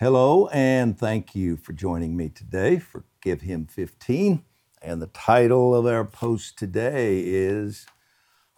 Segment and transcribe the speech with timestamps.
[0.00, 4.44] Hello, and thank you for joining me today for Give Him 15.
[4.82, 7.86] And the title of our post today is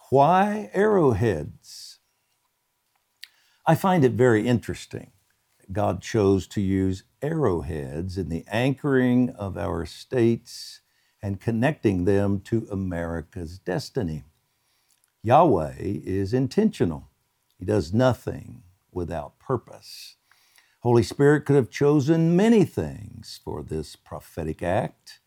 [0.09, 1.99] Why Arrowheads?
[3.67, 5.11] I find it very interesting
[5.59, 10.81] that God chose to use arrowheads in the anchoring of our states
[11.21, 14.23] and connecting them to America's destiny.
[15.21, 17.09] Yahweh is intentional,
[17.59, 20.16] He does nothing without purpose.
[20.87, 25.19] Holy Spirit could have chosen many things for this prophetic act,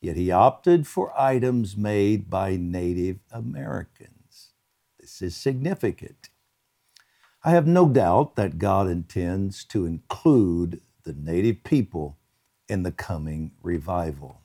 [0.00, 4.52] yet he opted for items made by Native Americans.
[5.00, 6.28] This is significant.
[7.42, 12.16] I have no doubt that God intends to include the Native people
[12.68, 14.42] in the coming revival.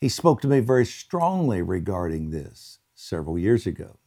[0.00, 3.98] He spoke to me very strongly regarding this several years ago.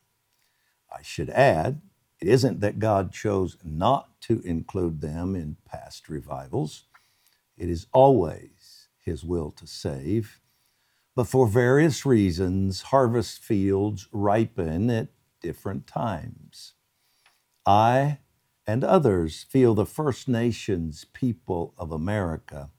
[0.91, 1.81] I should add
[2.19, 6.85] it isn't that God chose not to include them in past revivals,
[7.57, 10.41] it is always His will to save.
[11.15, 15.07] But for various reasons, harvest fields ripen at
[15.41, 16.73] different times.
[17.65, 18.19] I
[18.67, 22.69] and others feel the First Nations people of America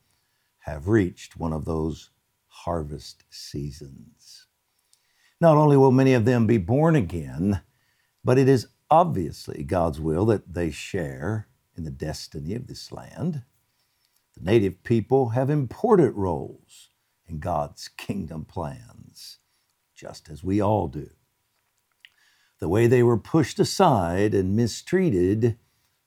[0.61, 2.11] have reached one of those
[2.47, 4.47] harvest seasons.
[5.41, 7.63] Not only will many of them be born again,
[8.25, 13.43] but it is obviously God's will that they share in the destiny of this land.
[14.37, 16.91] The native people have important roles
[17.27, 19.39] in God's kingdom plans,
[19.95, 21.11] just as we all do.
[22.59, 25.59] The way they were pushed aside and mistreated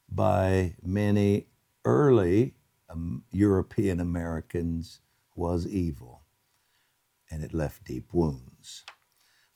[0.09, 1.47] by many
[1.85, 2.55] early
[2.89, 4.99] um, European Americans
[5.35, 6.23] was evil,
[7.29, 8.83] and it left deep wounds.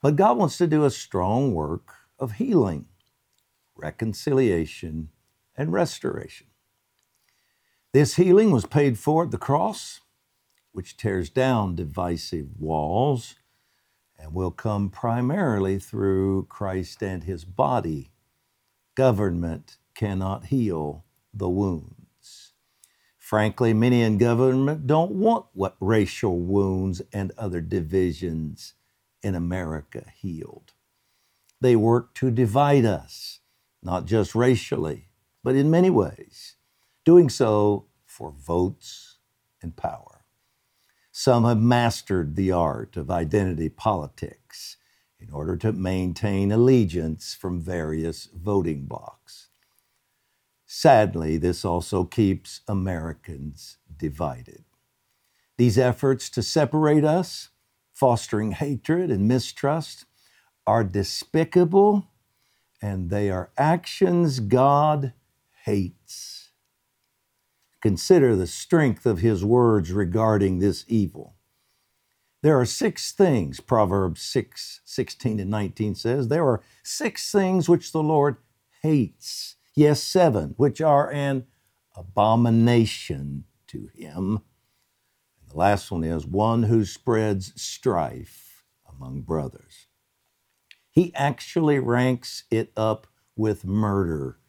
[0.01, 2.87] But God wants to do a strong work of healing
[3.75, 5.09] reconciliation,
[5.57, 6.47] and restoration.
[7.93, 10.01] This healing was paid for at the cross,
[10.71, 13.35] which tears down divisive walls
[14.19, 18.11] and will come primarily through Christ and his body.
[18.95, 22.53] Government cannot heal the wounds.
[23.17, 28.73] Frankly, many in government don't want what racial wounds and other divisions
[29.23, 30.73] in America healed.
[31.59, 33.39] They work to divide us
[33.85, 35.09] not just racially,
[35.43, 36.55] but in many ways,
[37.05, 39.19] doing so for votes
[39.61, 40.25] and power.
[41.11, 44.77] Some have mastered the art of identity politics
[45.19, 49.49] in order to maintain allegiance from various voting blocs.
[50.65, 54.65] Sadly, this also keeps Americans divided.
[55.57, 57.49] These efforts to separate us,
[57.93, 60.05] fostering hatred and mistrust,
[60.67, 62.09] are despicable
[62.85, 65.11] and they are actions God
[65.63, 66.51] hates.
[67.81, 71.33] Consider the strength of his words regarding this evil.
[72.43, 77.91] There are six things, Proverbs 6 16 and 19 says, there are six things which
[77.91, 78.37] the Lord
[78.83, 79.55] hates.
[79.75, 81.47] Yes, seven, which are an
[81.97, 84.41] abomination to him.
[85.41, 89.84] And the last one is one who spreads strife among brothers.
[90.95, 94.39] He actually ranks it up with murder,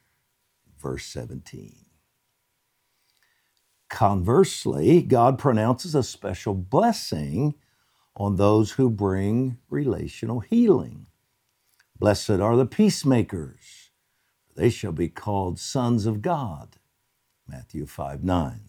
[0.80, 1.86] verse 17.
[3.90, 7.54] Conversely, God pronounces a special blessing
[8.16, 11.08] on those who bring relational healing.
[11.98, 13.90] Blessed are the peacemakers,
[14.56, 16.76] they shall be called sons of God.
[17.48, 18.60] Matthew 5 9.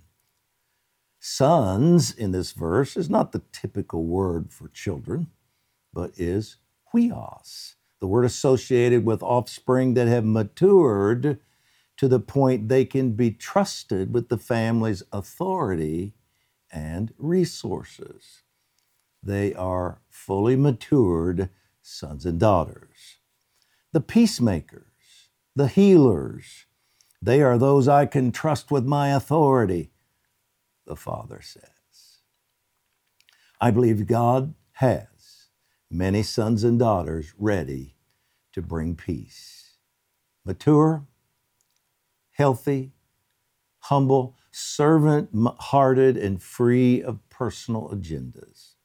[1.19, 5.27] Sons in this verse is not the typical word for children,
[5.93, 6.57] but is
[6.93, 11.39] huios, the word associated with offspring that have matured
[11.97, 16.13] to the point they can be trusted with the family's authority
[16.71, 18.43] and resources.
[19.23, 21.49] They are fully matured
[21.81, 23.17] sons and daughters.
[23.93, 26.65] The peacemakers, the healers,
[27.21, 29.91] they are those I can trust with my authority,
[30.85, 31.63] the Father says.
[33.59, 35.07] I believe God has
[35.91, 37.95] many sons and daughters ready
[38.53, 39.77] to bring peace.
[40.45, 41.05] Mature,
[42.31, 42.93] healthy,
[43.79, 45.29] humble, servant
[45.59, 48.75] hearted, and free of personal agendas.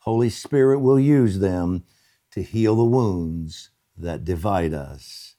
[0.00, 1.84] Holy Spirit will use them
[2.32, 5.36] to heal the wounds that divide us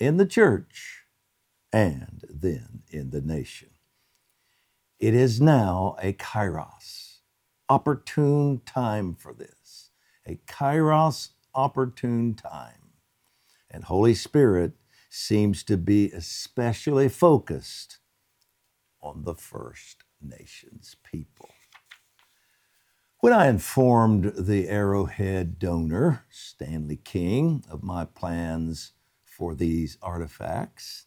[0.00, 1.04] in the church
[1.72, 3.70] and then in the nation.
[5.00, 7.18] It is now a kairos,
[7.68, 9.65] opportune time for this
[10.26, 12.92] a kairos opportune time.
[13.70, 14.72] And Holy Spirit
[15.08, 17.98] seems to be especially focused
[19.00, 21.50] on the First Nations people.
[23.20, 28.92] When I informed the Arrowhead donor, Stanley King, of my plans
[29.24, 31.06] for these artifacts,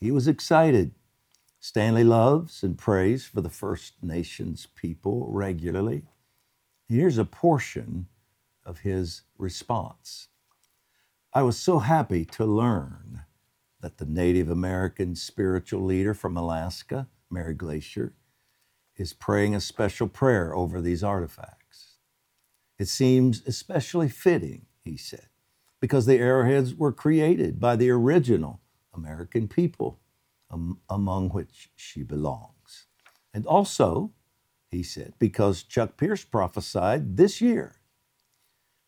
[0.00, 0.92] he was excited.
[1.60, 6.04] Stanley loves and prays for the First Nations people regularly.
[6.88, 8.08] Here's a portion
[8.64, 10.28] of his response.
[11.34, 13.22] I was so happy to learn
[13.80, 18.14] that the Native American spiritual leader from Alaska, Mary Glacier,
[18.96, 21.96] is praying a special prayer over these artifacts.
[22.78, 25.28] It seems especially fitting, he said,
[25.80, 28.60] because the arrowheads were created by the original
[28.94, 30.00] American people,
[30.50, 32.86] um, among which she belongs.
[33.34, 34.12] And also,
[34.68, 37.76] he said, because Chuck Pierce prophesied this year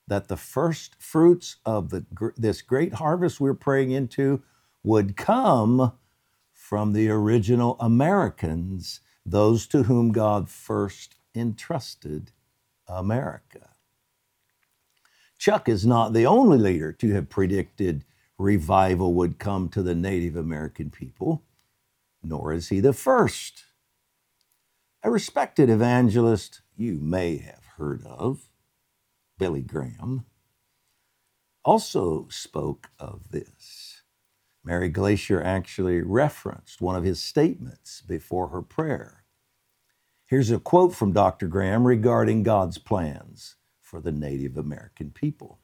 [0.07, 2.05] that the first fruits of the,
[2.37, 4.43] this great harvest we're praying into
[4.83, 5.93] would come
[6.53, 12.33] from the original Americans, those to whom God first entrusted
[12.87, 13.71] America.
[15.39, 18.05] Chuck is not the only leader to have predicted
[18.39, 21.43] revival would come to the Native American people,
[22.23, 23.65] nor is he the first.
[25.03, 28.49] A respected evangelist you may have heard of,
[29.45, 30.25] Billy Graham,
[31.67, 34.01] also spoke of this.
[34.65, 39.25] Mary Glacier actually referenced one of his statements before her prayer.
[40.25, 41.47] Here's a quote from Dr.
[41.47, 45.59] Graham regarding God's plans for the Native American people.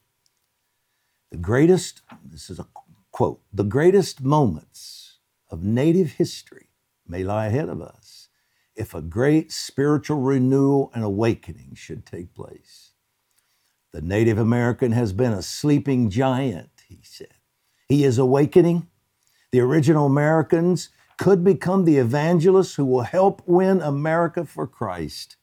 [1.31, 2.67] The greatest, this is a
[3.13, 6.69] quote, the greatest moments of Native history
[7.09, 8.29] may lie ahead of us
[8.77, 12.90] if a great spiritual renewal and awakening should take place.
[13.93, 17.35] The Native American has been a sleeping giant, he said.
[17.89, 18.87] He is awakening.
[19.51, 25.37] The original Americans could become the evangelists who will help win America for Christ.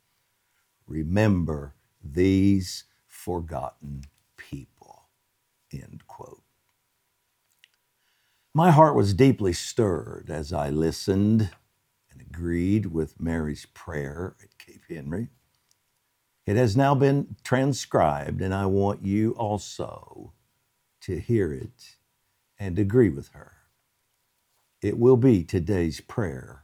[0.87, 4.03] Remember these forgotten
[4.37, 5.09] people.
[5.73, 6.41] End quote.
[8.53, 11.51] My heart was deeply stirred as I listened
[12.09, 15.27] and agreed with Mary's prayer at Cape Henry.
[16.47, 20.31] It has now been transcribed, and I want you also
[21.01, 21.97] to hear it
[22.57, 23.51] and agree with her.
[24.81, 26.63] It will be today's prayer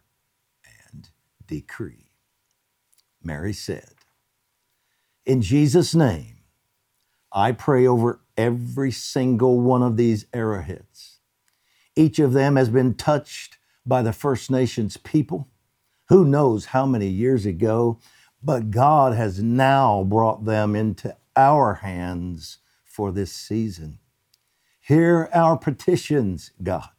[0.90, 1.10] and
[1.46, 2.12] decree.
[3.22, 3.94] Mary said,
[5.26, 6.38] In Jesus' name,
[7.34, 11.20] I pray over every single one of these arrowheads.
[11.94, 15.50] Each of them has been touched by the First Nations people.
[16.08, 18.00] Who knows how many years ago
[18.44, 24.00] but God has now brought them into our hands for this season.
[24.82, 26.90] Hear our petitions, God,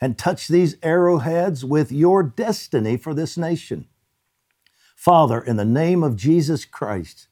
[0.00, 3.86] and touch these arrowheads with your destiny for this nation.
[4.96, 7.28] Father, in the name of Jesus Christ,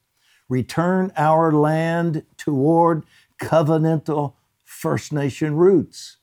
[0.48, 3.04] return our land toward
[3.40, 6.18] covenantal First Nation roots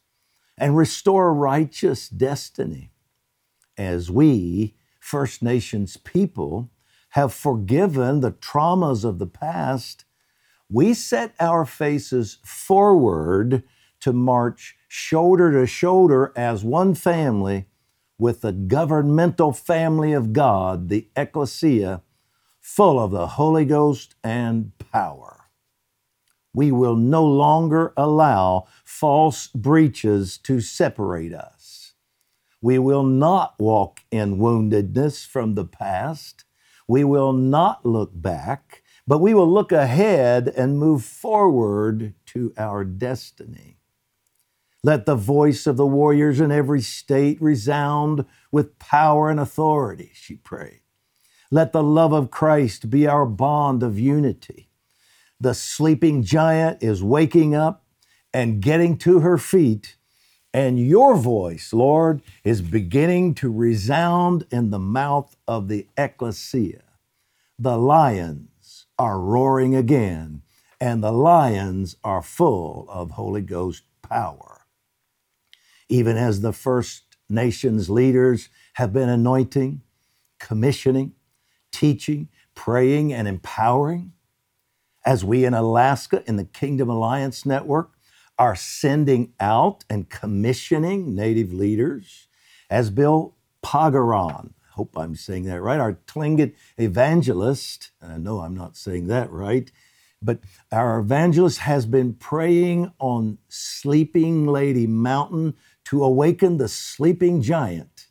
[0.57, 2.91] and restore righteous destiny
[3.77, 6.69] as we, First Nations people,
[7.13, 10.04] have forgiven the traumas of the past,
[10.68, 13.62] we set our faces forward
[14.00, 17.68] to march shoulder to shoulder as one family
[18.18, 22.01] with the governmental family of God, the ecclesia,
[22.60, 25.41] full of the Holy Ghost and power.
[26.51, 31.93] We will no longer allow false breaches to separate us.
[32.60, 36.46] We will not walk in woundedness from the past.
[36.88, 42.84] We will not look back, but we will look ahead and move forward to our
[42.84, 43.78] destiny.
[44.84, 50.36] Let the voice of the warriors in every state resound with power and authority, she
[50.36, 50.82] prayed.
[51.50, 54.72] Let the love of Christ be our bond of unity.
[55.40, 57.86] The sleeping giant is waking up
[58.34, 59.98] and getting to her feet
[60.53, 66.83] and your voice, Lord, is beginning to resound in the mouth of the ecclesia.
[67.60, 70.43] The lions are roaring again,
[70.81, 74.65] and the lions are full of Holy Ghost power.
[75.89, 79.81] Even as the First Nations leaders have been anointing,
[80.39, 81.13] commissioning,
[81.72, 84.13] teaching, praying, and empowering,
[85.05, 87.91] as we in Alaska in the Kingdom Alliance Network
[88.38, 92.28] are sending out and commissioning Native leaders,
[92.70, 98.56] as Bill Pagaron, I hope I'm saying that right, our Tlingit evangelist, I know I'm
[98.56, 99.72] not saying that right,
[100.22, 100.40] but
[100.72, 108.08] our evangelist has been praying on Sleeping Lady Mountain to awaken the sleeping giant.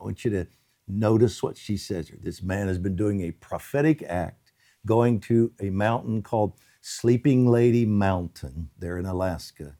[0.00, 0.46] I want you to
[0.86, 2.18] Notice what she says here.
[2.20, 4.52] This man has been doing a prophetic act,
[4.84, 6.54] going to a mountain called
[6.86, 9.76] Sleeping Lady Mountain there in Alaska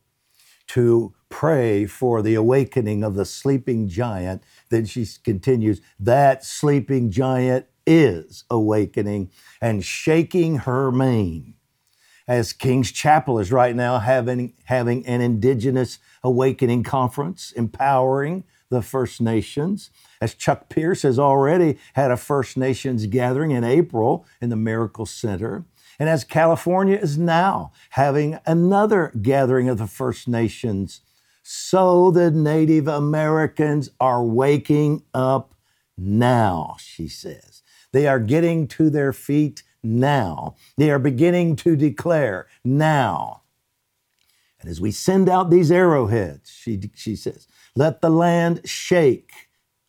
[0.68, 4.42] to pray for the awakening of the sleeping giant.
[4.70, 9.30] Then she continues, that sleeping giant is awakening
[9.60, 11.56] and shaking her mane.
[12.26, 19.20] As King's Chapel is right now having, having an Indigenous Awakening Conference, empowering the First
[19.20, 19.90] Nations.
[20.22, 25.04] As Chuck Pierce has already had a First Nations gathering in April in the Miracle
[25.04, 25.66] Center.
[25.98, 31.00] And as California is now having another gathering of the First Nations,
[31.42, 35.54] so the Native Americans are waking up
[35.96, 37.62] now, she says.
[37.92, 40.56] They are getting to their feet now.
[40.76, 43.42] They are beginning to declare now.
[44.60, 47.46] And as we send out these arrowheads, she, she says,
[47.76, 49.32] let the land shake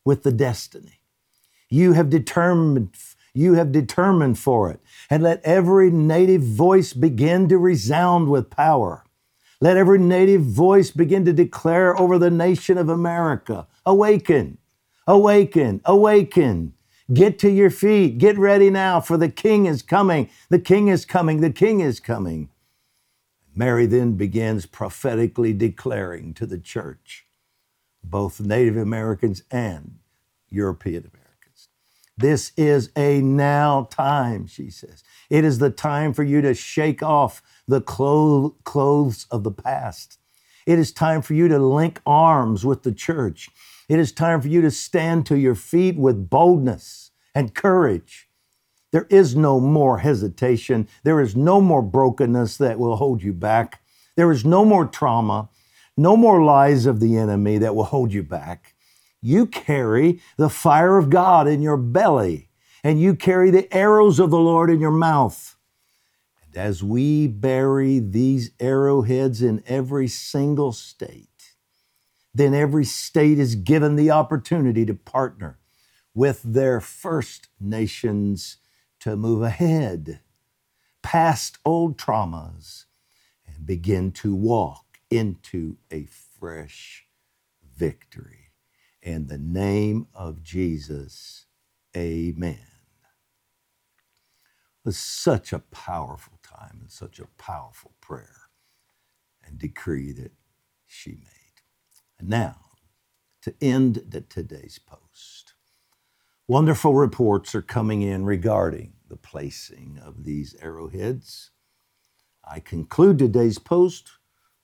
[0.04, 1.00] with the destiny.
[1.70, 2.96] You have determined,
[3.36, 4.80] you have determined for it.
[5.10, 9.04] And let every native voice begin to resound with power.
[9.62, 14.58] Let every native voice begin to declare over the nation of America awaken,
[15.06, 16.74] awaken, awaken.
[17.14, 18.18] Get to your feet.
[18.18, 20.30] Get ready now, for the king is coming.
[20.50, 21.42] The king is coming.
[21.42, 22.50] The king is coming.
[23.56, 27.26] Mary then begins prophetically declaring to the church,
[28.04, 30.00] both Native Americans and
[30.50, 31.25] European Americans.
[32.18, 35.04] This is a now time, she says.
[35.30, 40.18] It is the time for you to shake off the clothes of the past.
[40.66, 43.50] It is time for you to link arms with the church.
[43.90, 48.30] It is time for you to stand to your feet with boldness and courage.
[48.92, 50.88] There is no more hesitation.
[51.04, 53.82] There is no more brokenness that will hold you back.
[54.16, 55.50] There is no more trauma,
[55.98, 58.75] no more lies of the enemy that will hold you back.
[59.26, 62.50] You carry the fire of God in your belly,
[62.84, 65.56] and you carry the arrows of the Lord in your mouth.
[66.44, 71.56] And as we bury these arrowheads in every single state,
[72.36, 75.58] then every state is given the opportunity to partner
[76.14, 78.58] with their First Nations
[79.00, 80.20] to move ahead
[81.02, 82.86] past old traumas
[83.48, 87.08] and begin to walk into a fresh
[87.76, 88.45] victory.
[89.06, 91.48] In the name of Jesus,
[91.98, 92.60] amen.
[92.60, 92.94] It
[94.86, 98.50] was such a powerful time and such a powerful prayer
[99.46, 100.34] and decree that
[100.88, 101.62] she made.
[102.20, 102.58] And now,
[103.44, 105.56] to end the, today's post,
[106.48, 111.52] wonderful reports are coming in regarding the placing of these arrowheads.
[112.44, 114.12] I conclude today's post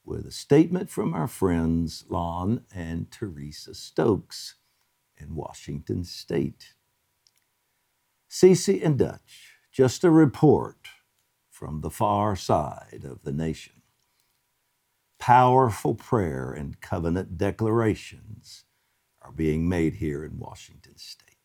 [0.05, 4.55] with a statement from our friends Lon and Teresa Stokes
[5.17, 6.74] in Washington State.
[8.29, 10.88] Ceci and Dutch, just a report
[11.50, 13.74] from the far side of the nation
[15.20, 18.65] powerful prayer and covenant declarations
[19.22, 21.38] are being made here in Washington state.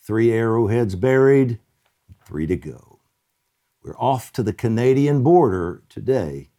[0.00, 1.60] Three arrowheads buried,
[2.24, 3.00] three to go.
[3.82, 6.50] We're off to the Canadian border today,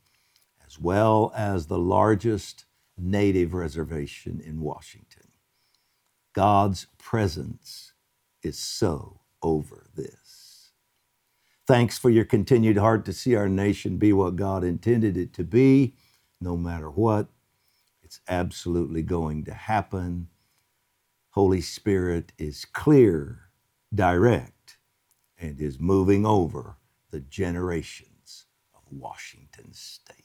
[0.77, 2.65] as well as the largest
[2.98, 5.29] native reservation in Washington.
[6.34, 7.93] God's presence
[8.43, 10.72] is so over this.
[11.65, 15.43] Thanks for your continued heart to see our nation be what God intended it to
[15.43, 15.96] be
[16.39, 17.27] no matter what.
[18.03, 20.27] It's absolutely going to happen.
[21.31, 23.50] Holy Spirit is clear,
[23.93, 24.77] direct,
[25.39, 26.77] and is moving over
[27.10, 30.16] the generations of Washington State.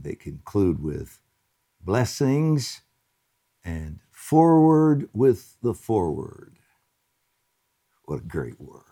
[0.00, 1.20] They conclude with
[1.80, 2.82] blessings
[3.64, 6.58] and forward with the forward.
[8.04, 8.82] What a great word.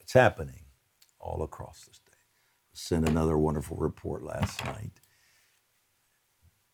[0.00, 0.64] It's happening
[1.20, 2.08] all across the state
[2.72, 5.00] sent another wonderful report last night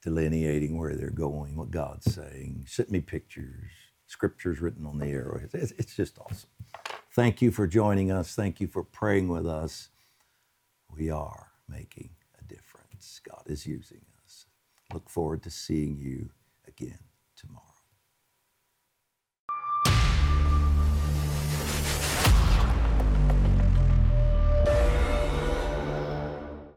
[0.02, 2.64] delineating where they're going, what God's saying.
[2.68, 3.70] Sent me pictures,
[4.06, 5.54] scriptures written on the arrowheads.
[5.54, 6.50] It's, it's just awesome.
[7.14, 8.34] Thank you for joining us.
[8.34, 9.88] Thank you for praying with us.
[10.94, 12.10] We are making
[13.28, 14.46] God is using us.
[14.92, 16.30] Look forward to seeing you
[16.68, 16.98] again.